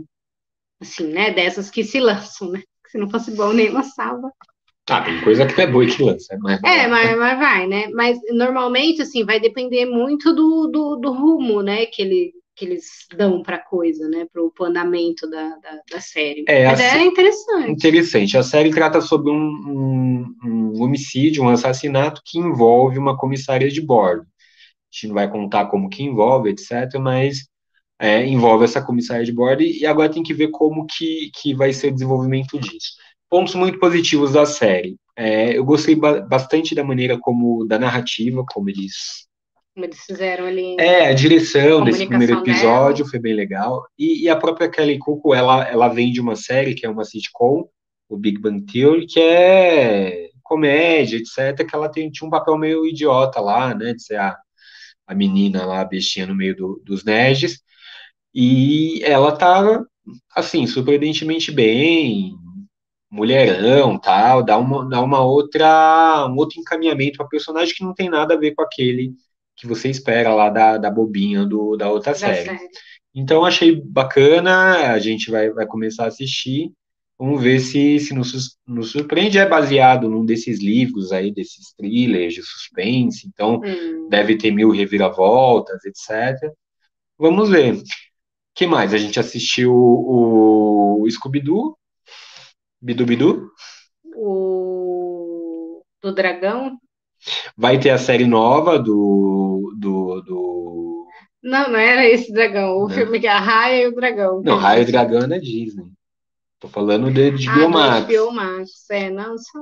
Assim, 0.80 1.08
né? 1.08 1.30
Dessas 1.30 1.70
que 1.70 1.84
se 1.84 2.00
lançam, 2.00 2.50
né? 2.50 2.62
Se 2.86 2.96
não 2.96 3.10
fosse 3.10 3.32
bom, 3.32 3.52
nem 3.52 3.68
lançava. 3.68 4.32
Ah, 4.88 5.02
tem 5.02 5.20
coisa 5.20 5.46
que 5.46 5.60
é 5.60 5.66
boa 5.66 5.84
e 5.84 5.94
que 5.94 6.02
lança. 6.02 6.34
É, 6.34 6.38
mas, 6.38 6.62
é, 6.64 6.86
mas, 6.86 7.18
mas 7.18 7.38
vai, 7.38 7.66
né? 7.66 7.88
Mas 7.88 8.18
normalmente, 8.30 9.02
assim, 9.02 9.24
vai 9.24 9.38
depender 9.38 9.84
muito 9.84 10.34
do, 10.34 10.68
do, 10.68 10.96
do 10.96 11.12
rumo, 11.12 11.60
né? 11.60 11.84
Que, 11.84 12.00
ele, 12.00 12.32
que 12.58 12.64
eles 12.64 13.06
dão 13.16 13.40
para 13.42 13.58
coisa, 13.58 14.08
né? 14.08 14.26
Para 14.32 14.42
o 14.42 14.52
andamento 14.66 15.30
da, 15.30 15.56
da, 15.56 15.80
da, 15.90 16.00
série. 16.00 16.44
É, 16.48 16.66
Mas 16.66 16.80
é 16.80 17.04
interessante. 17.04 17.70
Interessante. 17.70 18.36
A 18.36 18.42
série 18.42 18.70
trata 18.70 19.00
sobre 19.00 19.30
um, 19.30 19.36
um, 19.36 20.36
um, 20.44 20.82
homicídio, 20.82 21.44
um 21.44 21.48
assassinato 21.48 22.20
que 22.26 22.38
envolve 22.38 22.98
uma 22.98 23.16
comissária 23.16 23.70
de 23.70 23.80
bordo. 23.80 24.22
A 24.22 24.26
gente 24.92 25.08
não 25.08 25.14
vai 25.14 25.30
contar 25.30 25.66
como 25.66 25.88
que 25.88 26.02
envolve, 26.02 26.50
etc., 26.50 26.98
mas 27.00 27.46
é, 27.98 28.26
envolve 28.26 28.64
essa 28.64 28.82
comissária 28.82 29.24
de 29.24 29.32
bordo 29.32 29.62
e 29.62 29.86
agora 29.86 30.10
tem 30.10 30.22
que 30.22 30.34
ver 30.34 30.48
como 30.48 30.86
que, 30.86 31.30
que 31.40 31.54
vai 31.54 31.72
ser 31.72 31.88
o 31.88 31.94
desenvolvimento 31.94 32.58
disso. 32.58 32.96
Pontos 33.30 33.54
muito 33.54 33.78
positivos 33.78 34.32
da 34.32 34.46
série. 34.46 34.96
É, 35.14 35.56
eu 35.56 35.64
gostei 35.64 35.94
ba 35.94 36.20
bastante 36.20 36.74
da 36.74 36.82
maneira 36.82 37.18
como, 37.20 37.64
da 37.66 37.78
narrativa, 37.78 38.44
como 38.50 38.70
eles 38.70 39.27
eles 39.84 40.00
fizeram 40.00 40.46
ali. 40.46 40.76
É, 40.78 41.08
a 41.08 41.12
direção 41.12 41.84
desse 41.84 42.06
primeiro 42.06 42.40
episódio 42.40 42.98
dela. 42.98 43.10
foi 43.10 43.18
bem 43.18 43.34
legal. 43.34 43.86
E, 43.98 44.24
e, 44.24 44.28
a 44.28 44.36
própria 44.36 44.68
Kelly 44.68 44.98
Cuoco, 44.98 45.34
ela, 45.34 45.66
ela 45.68 45.88
vem 45.88 46.12
de 46.12 46.20
uma 46.20 46.36
série 46.36 46.74
que 46.74 46.86
é 46.86 46.90
uma 46.90 47.04
sitcom, 47.04 47.68
o 48.08 48.16
Big 48.16 48.40
Bang 48.40 48.64
Theory, 48.64 49.06
que 49.06 49.20
é 49.20 50.28
comédia, 50.42 51.18
etc., 51.18 51.66
que 51.66 51.74
ela 51.74 51.90
tem, 51.90 52.10
tinha 52.10 52.26
um 52.26 52.30
papel 52.30 52.56
meio 52.56 52.86
idiota 52.86 53.38
lá, 53.40 53.74
né, 53.74 53.92
de 53.92 54.02
ser 54.02 54.16
a, 54.16 54.36
a 55.06 55.14
menina 55.14 55.66
lá, 55.66 55.80
a 55.80 55.84
bestinha 55.84 56.26
no 56.26 56.34
meio 56.34 56.56
do, 56.56 56.82
dos 56.84 57.04
nerds. 57.04 57.60
E 58.34 59.02
ela 59.04 59.32
tá, 59.32 59.82
assim, 60.34 60.66
surpreendentemente 60.66 61.52
bem, 61.52 62.34
mulherão, 63.10 63.98
tal, 63.98 64.42
dá 64.42 64.58
uma, 64.58 64.88
dá 64.88 65.00
uma 65.00 65.20
outra, 65.20 66.26
um 66.28 66.36
outro 66.36 66.60
encaminhamento 66.60 67.18
para 67.18 67.26
personagem 67.28 67.74
que 67.74 67.84
não 67.84 67.94
tem 67.94 68.08
nada 68.08 68.34
a 68.34 68.38
ver 68.38 68.54
com 68.54 68.62
aquele 68.62 69.12
que 69.58 69.66
você 69.66 69.88
espera 69.90 70.32
lá 70.34 70.48
da, 70.48 70.78
da 70.78 70.90
bobinha 70.90 71.44
do, 71.44 71.76
da 71.76 71.90
outra 71.90 72.12
da 72.12 72.18
série. 72.18 72.44
série. 72.44 72.68
Então 73.14 73.44
achei 73.44 73.74
bacana, 73.74 74.92
a 74.92 74.98
gente 74.98 75.30
vai, 75.30 75.50
vai 75.50 75.66
começar 75.66 76.04
a 76.04 76.08
assistir. 76.08 76.72
Vamos 77.18 77.42
ver 77.42 77.58
se, 77.58 77.98
se 77.98 78.14
nos, 78.14 78.56
nos 78.64 78.92
surpreende. 78.92 79.38
É 79.38 79.46
baseado 79.46 80.08
num 80.08 80.24
desses 80.24 80.60
livros 80.60 81.10
aí, 81.10 81.32
desses 81.32 81.72
thrillers 81.76 82.34
de 82.34 82.42
suspense, 82.42 83.26
então 83.26 83.60
hum. 83.64 84.08
deve 84.08 84.38
ter 84.38 84.52
mil 84.52 84.70
reviravoltas, 84.70 85.84
etc. 85.84 86.52
Vamos 87.18 87.50
ver. 87.50 87.82
que 88.54 88.66
mais? 88.66 88.94
A 88.94 88.98
gente 88.98 89.18
assistiu 89.18 89.74
o, 89.74 91.02
o 91.02 91.10
Scooby-Doo, 91.10 91.76
Bidu 92.80 93.04
Bidu. 93.04 93.50
O 94.14 95.82
do 96.00 96.14
Dragão. 96.14 96.78
Vai 97.56 97.78
ter 97.78 97.90
a 97.90 97.98
série 97.98 98.26
nova 98.26 98.78
do. 98.78 99.74
do, 99.78 100.22
do... 100.22 101.06
Não, 101.42 101.70
não 101.70 101.78
era 101.78 102.06
esse 102.06 102.32
dragão. 102.32 102.78
O 102.78 102.88
não. 102.88 102.90
filme 102.90 103.20
que 103.20 103.26
é 103.26 103.30
a 103.30 103.40
Raia 103.40 103.84
e 103.84 103.86
o 103.86 103.94
Dragão. 103.94 104.42
Não, 104.44 104.56
Raia 104.56 104.80
e 104.80 104.84
o 104.84 104.86
Dragão 104.86 105.22
é 105.22 105.26
da 105.26 105.38
Disney. 105.38 105.86
Tô 106.60 106.68
falando 106.68 107.10
de, 107.10 107.30
de 107.30 107.48
ah, 107.48 107.54
Biomax. 107.54 108.06
Biomax, 108.06 108.90
é, 108.90 109.10
não, 109.10 109.38
só. 109.38 109.58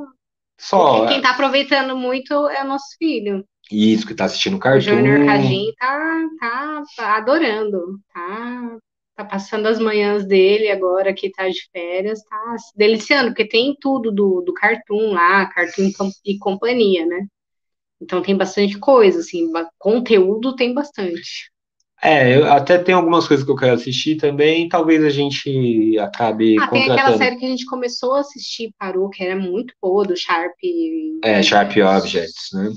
Só. 0.58 0.98
Porque 0.98 1.14
quem 1.14 1.22
tá 1.22 1.30
aproveitando 1.30 1.96
muito 1.96 2.32
é 2.48 2.64
o 2.64 2.68
nosso 2.68 2.96
filho. 2.98 3.44
Isso, 3.70 4.06
que 4.06 4.14
tá 4.14 4.24
assistindo 4.24 4.58
cartoon. 4.58 4.78
O 4.78 4.96
Júnior 4.96 5.26
Cagin 5.26 5.72
tá, 5.78 6.28
tá, 6.40 6.82
tá 6.96 7.16
adorando. 7.16 8.00
Tá, 8.14 8.78
tá 9.16 9.24
passando 9.24 9.66
as 9.66 9.78
manhãs 9.78 10.26
dele 10.26 10.70
agora 10.70 11.12
que 11.12 11.30
tá 11.30 11.48
de 11.48 11.68
férias, 11.70 12.22
tá 12.22 12.56
se 12.58 12.76
deliciando, 12.76 13.30
porque 13.30 13.48
tem 13.48 13.76
tudo 13.80 14.12
do, 14.12 14.42
do 14.42 14.54
Cartoon 14.54 15.12
lá, 15.12 15.46
Cartoon 15.46 15.90
e 16.24 16.38
companhia, 16.38 17.04
né? 17.04 17.26
Então 18.00 18.22
tem 18.22 18.36
bastante 18.36 18.78
coisa, 18.78 19.20
assim, 19.20 19.50
conteúdo 19.78 20.54
tem 20.54 20.74
bastante. 20.74 21.50
É, 22.02 22.36
eu 22.36 22.52
até 22.52 22.76
tem 22.76 22.94
algumas 22.94 23.26
coisas 23.26 23.44
que 23.44 23.50
eu 23.50 23.56
quero 23.56 23.74
assistir 23.74 24.16
também, 24.16 24.68
talvez 24.68 25.02
a 25.02 25.08
gente 25.08 25.98
acabe 25.98 26.56
ah, 26.60 26.68
tem 26.68 26.90
aquela 26.90 27.16
série 27.16 27.36
que 27.36 27.46
a 27.46 27.48
gente 27.48 27.64
começou 27.64 28.14
a 28.14 28.20
assistir, 28.20 28.70
parou, 28.78 29.08
que 29.08 29.24
era 29.24 29.34
muito 29.34 29.72
boa, 29.80 30.04
do 30.04 30.14
Sharp... 30.14 30.52
É, 31.24 31.42
Sharp 31.42 31.72
Objects, 31.76 32.50
né? 32.52 32.70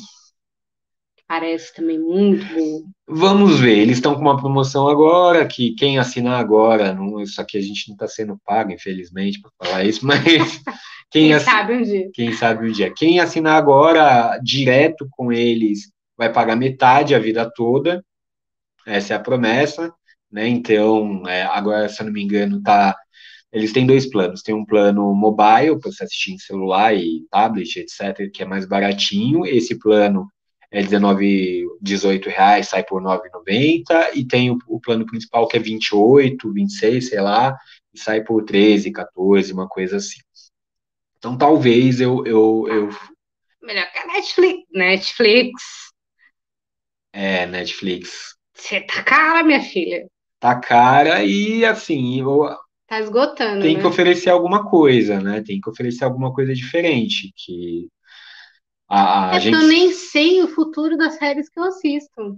Parece 1.28 1.76
também 1.76 2.00
muito 2.00 2.44
bom. 2.56 2.84
Vamos 3.08 3.60
ver, 3.60 3.78
eles 3.78 3.98
estão 3.98 4.16
com 4.16 4.22
uma 4.22 4.38
promoção 4.38 4.88
agora, 4.88 5.46
que 5.46 5.76
quem 5.76 6.00
assinar 6.00 6.40
agora, 6.40 6.94
não, 6.94 7.22
isso 7.22 7.40
aqui 7.40 7.58
a 7.58 7.62
gente 7.62 7.90
não 7.90 7.96
está 7.96 8.08
sendo 8.08 8.40
pago, 8.44 8.72
infelizmente, 8.72 9.40
para 9.40 9.52
falar 9.62 9.84
isso, 9.84 10.04
mas 10.04 10.24
quem, 11.12 11.30
quem 11.30 11.40
sabe 11.40 11.74
um 11.74 11.82
dia. 11.82 12.10
Quem 12.14 12.34
sabe 12.34 12.70
um 12.70 12.72
dia. 12.72 12.94
Quem 12.96 13.20
assinar 13.20 13.56
agora 13.56 14.38
direto 14.44 15.08
com 15.12 15.32
eles 15.32 15.92
vai 16.18 16.32
pagar 16.32 16.56
metade 16.56 17.16
a 17.16 17.20
vida 17.20 17.50
toda. 17.56 18.04
Essa 18.86 19.14
é 19.14 19.18
a 19.18 19.20
promessa, 19.20 19.94
né? 20.32 20.48
Então, 20.48 21.28
é, 21.28 21.44
agora, 21.44 21.90
se 21.90 22.02
eu 22.02 22.06
não 22.06 22.14
me 22.14 22.24
engano, 22.24 22.62
tá. 22.62 22.96
Eles 23.52 23.74
têm 23.74 23.86
dois 23.86 24.08
planos. 24.08 24.44
Tem 24.44 24.54
um 24.54 24.66
plano 24.66 25.14
mobile 25.16 25.80
para 25.80 25.92
você 25.92 26.04
assistir 26.04 26.34
em 26.34 26.38
celular 26.38 26.96
e 26.96 27.26
tablet, 27.32 27.80
etc., 27.80 28.30
que 28.32 28.44
é 28.44 28.46
mais 28.46 28.66
baratinho. 28.66 29.46
Esse 29.46 29.80
plano 29.80 30.28
é 30.72 30.84
19, 30.84 31.66
18 31.82 32.30
reais, 32.30 32.68
sai 32.68 32.84
por 32.84 33.02
9,90, 33.02 34.12
e 34.16 34.26
tem 34.26 34.52
o, 34.52 34.60
o, 34.68 34.80
plano 34.80 35.06
principal 35.06 35.48
que 35.48 35.58
é 35.58 35.60
28, 35.60 36.54
26, 36.54 37.10
sei 37.10 37.22
lá, 37.22 37.58
e 37.94 38.00
sai 38.00 38.22
por 38.24 38.44
13, 38.44 38.92
14, 38.92 39.52
uma 39.52 39.68
coisa 39.68 39.98
assim. 39.98 40.20
Então 41.20 41.38
talvez 41.38 42.02
eu. 42.02 42.26
eu, 42.26 42.66
eu... 42.68 42.90
Melhor 43.62 43.92
que 43.92 44.00
a 44.00 44.08
Netflix. 44.08 44.64
Netflix. 44.74 45.64
É, 47.14 47.46
Netflix. 47.46 48.36
Você 48.54 48.82
tá 48.82 49.04
cara, 49.04 49.44
minha 49.44 49.62
filha. 49.62 50.08
Tá 50.40 50.60
cara 50.60 51.24
e 51.24 51.66
assim. 51.66 52.22
Eu... 52.22 52.50
Tá 52.88 53.00
esgotando. 53.00 53.62
Tem 53.62 53.76
né? 53.76 53.82
que 53.82 53.88
oferecer 53.88 54.30
alguma 54.30 54.68
coisa, 54.68 55.20
né? 55.20 55.44
Tem 55.46 55.60
que 55.60 55.70
oferecer 55.70 56.06
alguma 56.06 56.34
coisa 56.34 56.54
diferente. 56.54 57.32
Que 57.36 57.88
a, 58.88 59.32
a 59.32 59.36
é 59.36 59.40
gente... 59.40 59.54
eu 59.54 59.68
nem 59.68 59.92
sei 59.92 60.42
o 60.42 60.48
futuro 60.48 60.98
das 60.98 61.16
séries 61.16 61.50
que 61.50 61.60
eu 61.60 61.66
assisto. 61.66 62.38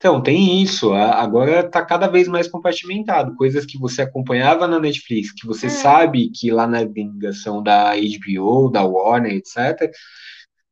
Então, 0.00 0.22
tem 0.22 0.62
isso. 0.62 0.94
Agora 0.94 1.60
está 1.60 1.84
cada 1.84 2.08
vez 2.08 2.26
mais 2.26 2.48
compartimentado. 2.48 3.36
Coisas 3.36 3.66
que 3.66 3.76
você 3.76 4.00
acompanhava 4.00 4.66
na 4.66 4.80
Netflix, 4.80 5.30
que 5.30 5.46
você 5.46 5.66
é. 5.66 5.68
sabe 5.68 6.30
que 6.30 6.50
lá 6.50 6.66
na 6.66 6.82
gringa 6.82 7.34
são 7.34 7.62
da 7.62 7.92
HBO, 7.94 8.70
da 8.70 8.82
Warner, 8.82 9.34
etc. 9.34 9.92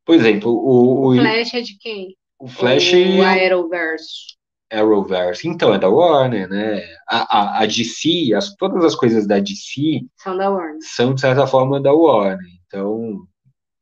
Por 0.02 0.14
exemplo, 0.14 0.50
o. 0.50 1.10
O 1.10 1.14
Flash 1.14 1.52
é 1.52 1.60
de 1.60 1.76
quem? 1.76 2.16
O 2.38 2.48
Flash. 2.48 2.94
O 2.94 3.22
Arrowverse. 3.22 4.38
Arrowverse. 4.72 5.46
Então, 5.46 5.74
é 5.74 5.78
da 5.78 5.90
Warner, 5.90 6.48
né? 6.48 6.82
A, 7.06 7.38
a, 7.38 7.62
a 7.62 7.66
DC, 7.66 8.32
as, 8.34 8.54
todas 8.54 8.82
as 8.82 8.94
coisas 8.94 9.26
da 9.26 9.38
DC. 9.38 10.06
São 10.16 10.38
da 10.38 10.48
Warner. 10.48 10.78
São, 10.80 11.14
de 11.14 11.20
certa 11.20 11.46
forma, 11.46 11.78
da 11.78 11.92
Warner. 11.92 12.48
Então, 12.66 13.26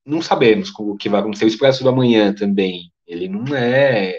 não 0.04 0.20
sabemos 0.20 0.72
o 0.76 0.96
que 0.96 1.08
vai 1.08 1.20
acontecer. 1.20 1.44
O 1.44 1.48
Expresso 1.48 1.84
da 1.84 1.92
Manhã 1.92 2.34
também. 2.34 2.90
Ele 3.06 3.28
não 3.28 3.54
é 3.54 4.12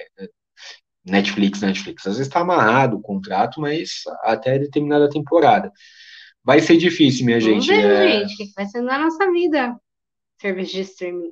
Netflix, 1.08 1.62
Netflix. 1.62 2.06
Às 2.06 2.14
vezes 2.14 2.28
está 2.28 2.42
amarrado 2.42 2.98
o 2.98 3.02
contrato, 3.02 3.62
mas 3.62 4.02
até 4.24 4.60
determinada 4.60 5.10
temporada. 5.10 5.72
Vai 6.44 6.60
ser 6.60 6.78
difícil, 6.78 7.26
minha 7.26 7.40
Vamos 7.40 7.66
gente. 7.66 7.76
Ver, 7.76 7.86
é... 7.86 8.20
gente, 8.20 8.34
o 8.34 8.38
que 8.38 8.54
vai 8.56 8.66
ser 8.66 8.82
na 8.82 9.00
nossa 9.00 9.32
vida? 9.32 9.76
Serviço 10.40 10.74
de 10.74 10.82
streaming. 10.82 11.32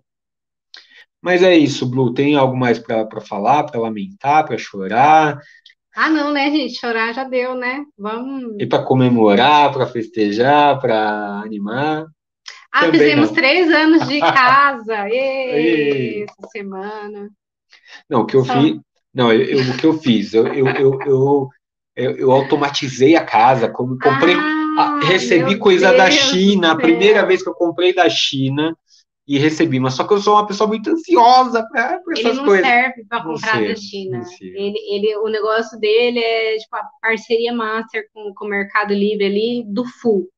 Mas 1.22 1.42
é 1.42 1.56
isso, 1.56 1.90
Blue. 1.90 2.14
Tem 2.14 2.36
algo 2.36 2.56
mais 2.56 2.78
para 2.78 3.22
falar, 3.22 3.64
para 3.64 3.80
lamentar, 3.80 4.46
para 4.46 4.58
chorar? 4.58 5.40
Ah, 5.96 6.10
não, 6.10 6.32
né, 6.32 6.52
gente? 6.52 6.78
Chorar 6.78 7.14
já 7.14 7.24
deu, 7.24 7.56
né? 7.56 7.84
Vamos. 7.98 8.58
E 8.60 8.66
para 8.66 8.84
comemorar, 8.84 9.72
para 9.72 9.88
festejar, 9.88 10.80
para 10.80 11.40
animar? 11.40 12.06
Ah, 12.72 12.82
Também 12.82 13.00
fizemos 13.00 13.30
não. 13.30 13.36
três 13.36 13.72
anos 13.72 14.08
de 14.08 14.20
casa. 14.20 15.08
Êêê, 15.08 16.24
essa 16.24 16.50
semana. 16.52 17.30
Não, 18.10 18.22
o 18.22 18.26
que 18.26 18.36
eu 18.36 18.44
Só... 18.44 18.62
fiz. 18.62 18.80
Não, 19.16 19.32
eu, 19.32 19.42
eu, 19.42 19.72
o 19.72 19.78
que 19.78 19.86
eu 19.86 19.98
fiz? 19.98 20.34
Eu, 20.34 20.46
eu, 20.48 21.50
eu, 21.96 22.32
automatizei 22.32 23.16
a 23.16 23.24
casa, 23.24 23.70
como 23.70 23.98
comprei. 23.98 24.36
Ah, 24.78 25.00
recebi 25.04 25.58
coisa 25.58 25.88
Deus 25.88 25.98
da 25.98 26.12
China, 26.12 26.72
a 26.74 26.76
primeira 26.76 27.26
vez 27.26 27.42
que 27.42 27.48
eu 27.48 27.54
comprei 27.54 27.94
da 27.94 28.10
China 28.10 28.78
e 29.26 29.40
recebi, 29.40 29.80
mas 29.80 29.94
só 29.94 30.06
que 30.06 30.14
eu 30.14 30.20
sou 30.20 30.34
uma 30.36 30.46
pessoa 30.46 30.68
muito 30.68 30.90
ansiosa 30.90 31.66
para 31.72 32.02
essas 32.12 32.38
coisas. 32.38 32.38
Ele 32.38 32.42
não 32.42 32.58
serve 32.58 33.06
para 33.06 33.24
comprar 33.24 33.64
da 33.64 33.76
China. 33.76 34.22
Ele, 34.42 34.78
ele, 34.90 35.18
o 35.18 35.30
negócio 35.30 35.80
dele 35.80 36.20
é 36.20 36.58
tipo 36.58 36.76
a 36.76 36.84
parceria 37.02 37.54
master 37.54 38.08
com, 38.14 38.34
com 38.36 38.46
o 38.46 38.50
Mercado 38.50 38.94
Livre 38.94 39.26
ali 39.26 39.64
do 39.66 39.86
full. 39.86 40.30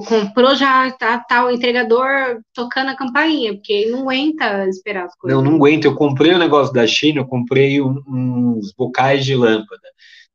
Tipo, 0.00 0.04
comprou 0.04 0.54
já 0.54 0.90
tá, 0.92 1.18
tá 1.18 1.44
o 1.44 1.50
entregador 1.50 2.40
tocando 2.54 2.90
a 2.90 2.96
campainha, 2.96 3.54
porque 3.54 3.72
ele 3.72 3.90
não 3.92 4.00
aguenta 4.02 4.66
esperar 4.68 5.04
as 5.06 5.16
coisas. 5.16 5.36
Não, 5.42 5.50
não 5.50 5.56
aguenta. 5.56 5.86
Eu 5.86 5.94
comprei 5.94 6.32
o 6.32 6.36
um 6.36 6.38
negócio 6.38 6.72
da 6.72 6.86
China, 6.86 7.20
eu 7.20 7.26
comprei 7.26 7.80
um, 7.80 8.02
uns 8.06 8.72
bocais 8.72 9.24
de 9.24 9.34
lâmpada. 9.34 9.88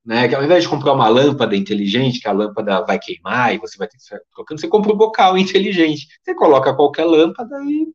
Né, 0.04 0.28
que 0.28 0.34
ao 0.34 0.44
invés 0.44 0.64
de 0.64 0.70
comprar 0.70 0.94
uma 0.94 1.08
lâmpada 1.08 1.56
inteligente, 1.56 2.20
que 2.20 2.28
a 2.28 2.32
lâmpada 2.32 2.84
vai 2.84 2.98
queimar 2.98 3.54
e 3.54 3.60
você 3.60 3.78
vai 3.78 3.88
ter 3.88 3.98
que 3.98 4.02
estar 4.02 4.20
trocando, 4.34 4.60
você 4.60 4.68
compra 4.68 4.92
um 4.92 4.98
bocal 4.98 5.38
inteligente. 5.38 6.08
Você 6.24 6.34
coloca 6.34 6.74
qualquer 6.74 7.06
lâmpada 7.06 7.56
e 7.66 7.86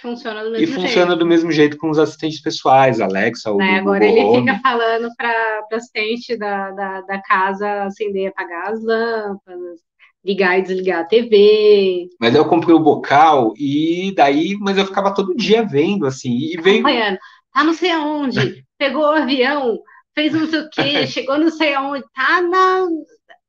Funciona 0.00 0.42
do 0.42 0.50
mesmo 0.50 0.62
e 0.62 0.66
jeito. 0.66 0.80
funciona 0.80 1.16
do 1.16 1.26
mesmo 1.26 1.52
jeito 1.52 1.76
com 1.76 1.90
os 1.90 1.98
assistentes 1.98 2.40
pessoais, 2.40 3.00
Alexa, 3.00 3.50
o 3.50 3.58
Né, 3.58 3.78
Google 3.80 3.94
Agora 3.94 4.04
ele 4.06 4.20
Home. 4.20 4.40
fica 4.40 4.58
falando 4.62 5.08
para 5.16 5.66
o 5.70 5.74
assistente 5.74 6.36
da, 6.36 6.70
da, 6.70 7.00
da 7.02 7.22
casa 7.22 7.84
acender 7.84 8.22
e 8.22 8.26
apagar 8.28 8.72
as 8.72 8.82
lâmpadas, 8.82 9.80
ligar 10.24 10.58
e 10.58 10.62
desligar 10.62 11.00
a 11.00 11.04
TV, 11.04 12.08
Mas 12.20 12.34
eu 12.34 12.44
comprei 12.44 12.74
o 12.74 12.80
bocal 12.80 13.54
e 13.56 14.12
daí, 14.14 14.56
mas 14.60 14.76
eu 14.76 14.86
ficava 14.86 15.14
todo 15.14 15.34
dia 15.34 15.62
vendo 15.64 16.06
assim, 16.06 16.36
e 16.36 16.60
veio 16.60 16.80
acompanhando. 16.80 17.18
Tá 17.52 17.64
não 17.64 17.74
sei 17.74 17.90
aonde, 17.90 18.64
pegou 18.78 19.02
o 19.02 19.06
avião, 19.12 19.78
fez 20.14 20.32
não 20.32 20.46
sei 20.46 20.60
o 20.60 20.70
quê, 20.70 21.06
chegou 21.08 21.38
não 21.38 21.50
sei 21.50 21.74
aonde, 21.74 22.04
tá 22.14 22.42
na. 22.42 22.86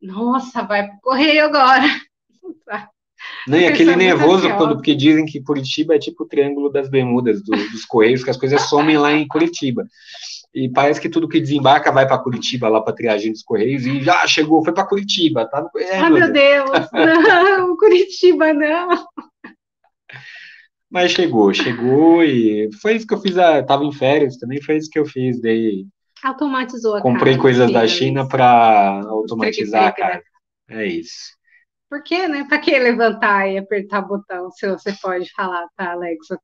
Nossa, 0.02 0.64
vai 0.64 0.88
pro 0.88 0.98
correio 1.02 1.46
agora. 1.46 1.86
Não, 3.48 3.58
e 3.58 3.66
aquele 3.68 3.96
nervoso 3.96 4.36
ansiosos. 4.38 4.58
quando, 4.58 4.76
porque 4.76 4.96
dizem 4.96 5.26
que 5.26 5.42
Curitiba 5.44 5.96
é 5.96 6.00
tipo 6.00 6.24
o 6.24 6.28
Triângulo 6.28 6.72
das 6.72 6.90
Bermudas 6.90 7.44
do- 7.44 7.52
dos 7.70 7.86
Correios, 7.86 8.24
que 8.24 8.30
as 8.30 8.38
coisas 8.38 8.62
somem 8.64 8.98
lá 8.98 9.12
em 9.14 9.28
Curitiba. 9.28 9.86
E 10.54 10.70
parece 10.70 11.00
que 11.00 11.08
tudo 11.10 11.30
que 11.30 11.40
desembarca 11.40 11.92
vai 11.92 12.06
para 12.06 12.18
Curitiba, 12.18 12.68
lá 12.68 12.82
para 12.82 12.94
triagem 12.94 13.32
dos 13.32 13.42
Correios, 13.42 13.86
e 13.86 14.02
já 14.02 14.28
chegou, 14.28 14.64
foi 14.64 14.74
para 14.74 14.86
Curitiba, 14.86 15.48
tá? 15.50 15.62
no- 15.62 15.70
É, 15.82 15.98
Ai, 15.98 16.10
meu 16.10 16.32
Deus, 16.32 16.70
não, 16.94 17.78
Curitiba 17.78 18.54
não. 18.54 19.06
Mas 20.90 21.12
chegou, 21.12 21.54
chegou 21.54 22.22
e 22.24 22.70
foi 22.82 22.96
isso 22.96 23.08
que 23.08 23.14
eu 23.14 23.22
fiz. 23.22 23.38
A, 23.38 23.64
tava 23.64 23.86
em 23.86 23.94
férias 23.94 24.36
também, 24.38 24.62
foi 24.62 24.76
isso 24.76 24.90
que 24.90 25.00
eu 25.00 25.06
fiz. 25.06 25.40
Dei, 25.40 25.86
Automatizou 26.22 26.96
a 26.98 27.02
comprei 27.02 27.34
casa, 27.34 27.42
coisas 27.42 27.72
da 27.72 27.88
sim, 27.88 27.96
China 27.96 28.28
para 28.28 29.02
automatizar 29.08 29.88
a 29.88 29.92
casa. 29.94 30.22
É 30.70 30.86
isso. 30.86 31.32
Por 31.90 32.04
quê, 32.04 32.28
né? 32.28 32.46
Pra 32.48 32.60
que 32.60 32.78
levantar 32.78 33.48
e 33.50 33.58
apertar 33.58 34.02
botão 34.02 34.52
se 34.52 34.68
você 34.70 34.94
pode 35.02 35.32
falar 35.34 35.66
pra 35.76 35.94
Alexa? 35.94 36.38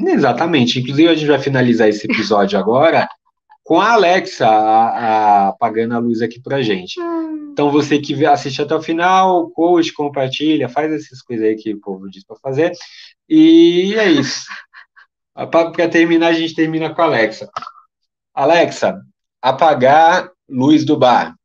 Exatamente. 0.00 0.80
Inclusive, 0.80 1.08
a 1.08 1.14
gente 1.14 1.28
vai 1.28 1.38
finalizar 1.38 1.88
esse 1.88 2.04
episódio 2.06 2.58
agora 2.58 3.08
com 3.68 3.78
a 3.78 3.92
Alexa 3.92 4.46
a- 4.48 4.88
a- 4.88 5.48
apagando 5.48 5.94
a 5.94 5.98
luz 5.98 6.22
aqui 6.22 6.40
pra 6.40 6.62
gente. 6.62 6.98
Então, 7.52 7.70
você 7.70 7.98
que 7.98 8.24
assiste 8.24 8.62
até 8.62 8.74
o 8.74 8.80
final, 8.80 9.50
curte, 9.50 9.92
compartilha, 9.92 10.70
faz 10.70 10.90
essas 10.90 11.20
coisas 11.20 11.44
aí 11.44 11.54
que 11.54 11.74
o 11.74 11.78
povo 11.78 12.08
diz 12.08 12.24
para 12.24 12.38
fazer. 12.38 12.72
E 13.28 13.94
é 13.94 14.10
isso. 14.10 14.46
Para 15.50 15.88
terminar, 15.90 16.28
a 16.28 16.32
gente 16.32 16.54
termina 16.54 16.94
com 16.94 17.02
a 17.02 17.04
Alexa. 17.04 17.50
Alexa, 18.34 19.02
apagar 19.42 20.30
luz 20.48 20.82
do 20.86 20.96
bar. 20.96 21.36